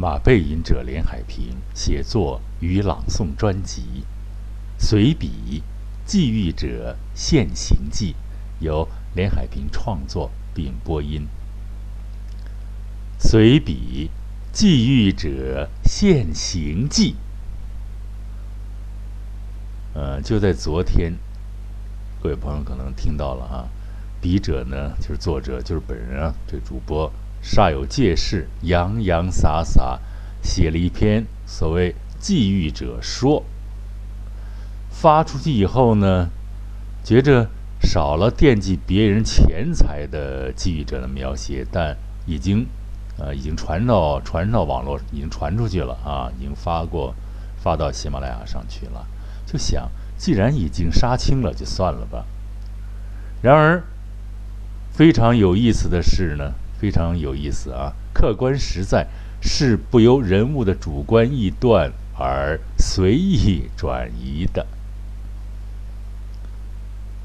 [0.00, 4.04] 马背吟者连海平写作与朗诵专辑，
[4.78, 5.60] 随笔
[6.08, 8.14] 《寄寓者现形记》，
[8.64, 11.26] 由连海平创作并播音。
[13.18, 14.08] 随笔
[14.56, 17.16] 《寄寓者现形记》。
[19.98, 21.12] 呃，就在昨天，
[22.22, 23.68] 各位朋友可能听到了啊，
[24.20, 27.12] 笔者呢就是作者，就是本人啊，这主播
[27.42, 30.00] 煞有介事，洋洋洒洒
[30.42, 33.44] 写了一篇所谓“寄寓者说”，
[34.90, 36.28] 发出去以后呢，
[37.04, 37.48] 觉着
[37.80, 42.66] 少了惦记别人钱财的寄寓者的描写，但已经，
[43.18, 47.14] 呃，已经传到传到网络，已经传出去了啊，已经发过，
[47.62, 49.06] 发到喜马拉雅上去了。
[49.46, 52.26] 就想，既然已经杀青了，就算了吧。
[53.40, 53.82] 然而，
[54.92, 59.06] 非常有意思的是呢，非常有意思啊，客观实在
[59.40, 64.66] 是不由人物的主观臆断而随意转移的。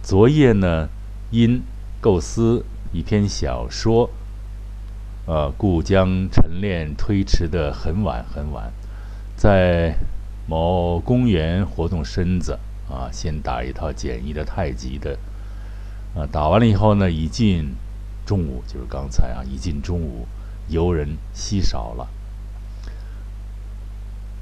[0.02, 0.90] 昨夜呢，
[1.32, 1.62] 因
[2.02, 4.10] 构思一篇小说，
[5.26, 8.72] 呃，故将晨练推迟得很晚很晚，
[9.36, 9.95] 在。
[10.45, 15.17] 某公园活动身子啊，先打一套简易的太极的，
[16.14, 17.73] 啊，打完了以后呢，已近
[18.26, 20.28] 中午，就是刚才啊，一进中午，
[20.68, 22.08] 游人稀少了。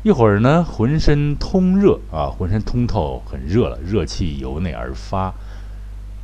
[0.04, 5.34] 一会儿呢，浑身通热啊，浑身通透，很热了，热气由内而发，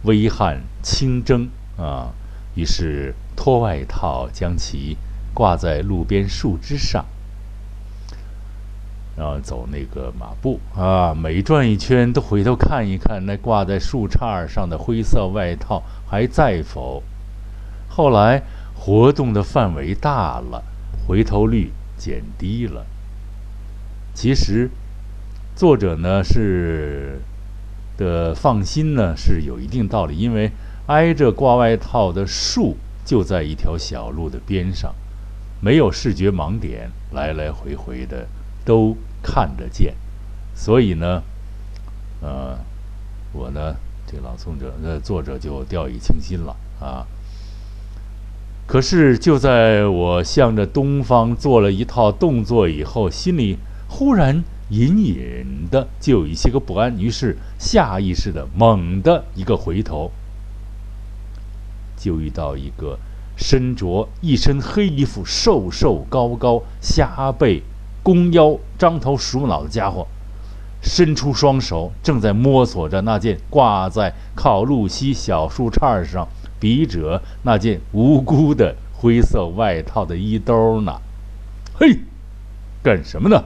[0.03, 1.47] 微汗轻蒸
[1.77, 2.11] 啊，
[2.55, 4.97] 于是脱外套，将其
[5.33, 7.05] 挂在路边树枝上。
[9.15, 17.01] 然后走那个马步啊，每转一圈都回头看一看那挂在树杈上的灰色外套还在否。
[17.97, 18.43] 后来
[18.75, 20.63] 活动的范围大了，
[21.07, 22.85] 回头率减低了。
[24.13, 24.69] 其实
[25.55, 27.19] 作者呢是
[27.97, 30.51] 的放心呢是有一定道理，因为
[30.85, 34.93] 挨着挂外套的树就在一条小路的边上，
[35.59, 38.27] 没有视觉盲点，来来回回的
[38.63, 38.95] 都。
[39.23, 39.95] 看得见，
[40.55, 41.23] 所以呢，
[42.21, 42.57] 呃，
[43.33, 47.05] 我呢，这朗诵者、呃作者就掉以轻心了啊。
[48.67, 53.57] 可是就在我向着东方做了一套动作以后，心里
[53.87, 60.11] 忽然隐隐的就有一些个不安，于是下意识的猛的一个回头，
[61.97, 62.99] 就遇到一个
[63.37, 67.63] 身着一身黑衣服、瘦瘦高高、虾背。
[68.03, 70.07] 弓腰张头鼠脑的家伙，
[70.81, 76.25] 伸出双手，正在摸索着那件挂在靠路西小树杈上
[76.59, 80.99] 笔者那件无辜的灰色外套的衣兜呢。
[81.75, 81.99] 嘿，
[82.83, 83.43] 干什么呢？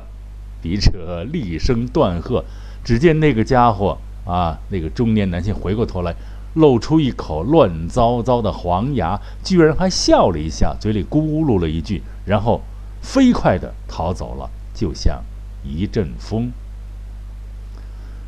[0.61, 2.43] 笔者厉声断喝。
[2.83, 6.15] 只见那个家伙啊，那个中年男性回过头来，
[6.55, 12.61] 露出一口乱糟糟的黄牙，居然还笑了一下，嘴里咕噜了一句，然后。
[13.03, 15.23] 飞快地逃走了，就像
[15.63, 16.51] 一阵风。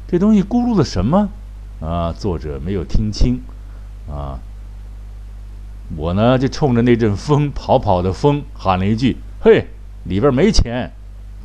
[0.07, 1.29] 这东西咕噜的什么？
[1.79, 3.39] 啊，作者没有听清。
[4.09, 4.39] 啊，
[5.95, 9.67] 我呢就冲着那阵风跑跑的风喊了一句：“嘿，
[10.05, 10.91] 里边没钱！”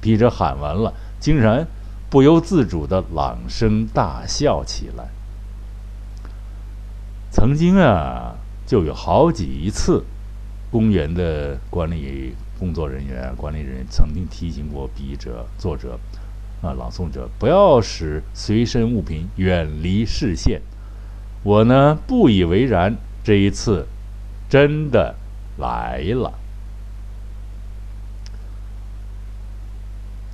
[0.00, 1.66] 笔者喊完了，竟然
[2.10, 5.08] 不由自主地朗声大笑起来。
[7.30, 8.34] 曾经啊，
[8.66, 10.04] 就有好几次，
[10.70, 12.34] 公园的管理。
[12.58, 15.96] 工作人员、管理人员曾经提醒过笔者、作者、
[16.60, 20.60] 啊朗诵者，不要使随身物品远离视线。
[21.44, 23.86] 我呢不以为然，这一次
[24.48, 25.14] 真的
[25.58, 26.32] 来了。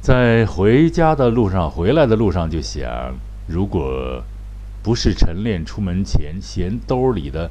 [0.01, 3.15] 在回家的路上，回来的路上就想，
[3.47, 4.23] 如果
[4.83, 7.51] 不是晨练出门前嫌兜里的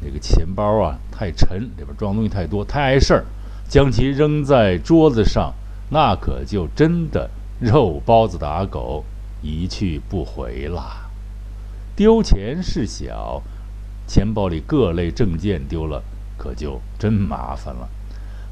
[0.00, 3.24] 那个钱包啊太沉，里边装东西太多，太碍事儿。
[3.68, 5.52] 将其扔在桌子上，
[5.90, 9.04] 那可就真的肉包子打狗，
[9.42, 11.10] 一去不回了。
[11.96, 13.42] 丢钱事小，
[14.06, 16.02] 钱包里各类证件丢了，
[16.36, 17.88] 可就真麻烦了。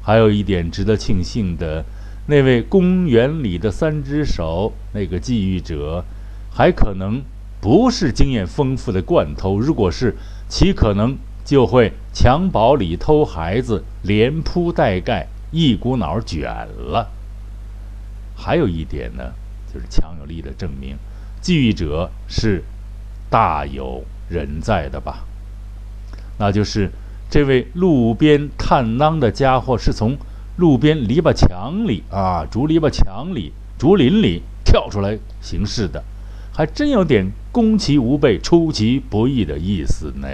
[0.01, 1.83] 还有一点值得庆幸的，
[2.27, 6.03] 那位公园里的三只手，那个寄寓者，
[6.51, 7.21] 还可能
[7.61, 9.59] 不是经验丰富的惯偷。
[9.59, 10.15] 如果是，
[10.49, 11.17] 其可能。
[11.45, 17.11] 就会襁褓里偷孩子，连铺带盖，一股脑卷了。
[18.35, 19.31] 还有一点呢，
[19.71, 20.97] 就是强有力的证明，
[21.41, 22.63] 寄寓者是
[23.29, 25.23] 大有人在的吧？
[26.37, 26.91] 那就是
[27.29, 30.17] 这位路边探囊的家伙是从
[30.57, 36.03] 路边篱笆墙里啊，竹篱笆墙里、竹林里跳出来行事的，
[36.53, 40.27] 还真有点攻其无备、出其不意的意思呢。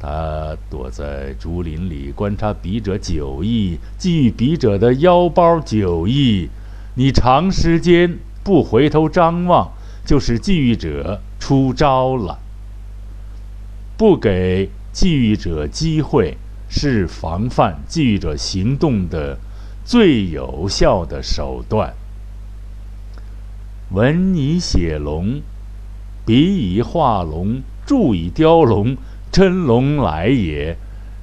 [0.00, 6.48] 他躲在竹林里观察笔者酒意，觊觎笔者的腰包酒意。
[6.96, 9.72] 你长时间不回头张望，
[10.04, 12.38] 就是觊觎者出招了。
[13.96, 16.36] 不给觊觎者机会，
[16.68, 19.38] 是防范觊觎者行动的
[19.84, 21.94] 最有效的手段。
[23.90, 25.40] 文以写龙，
[26.26, 28.96] 笔以画龙，铸以雕龙。
[29.30, 30.76] 真龙来也，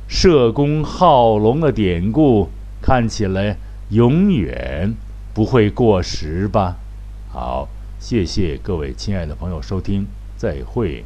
[0.08, 2.50] 射弓好龙的典故
[2.82, 3.56] 看起来
[3.90, 4.94] 永远
[5.34, 6.76] 不会过时吧？
[7.32, 7.70] 好，
[8.00, 11.06] 谢谢各位亲爱的朋友收听，再会。